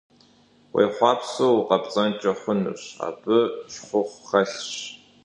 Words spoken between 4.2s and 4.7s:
хэлъщ.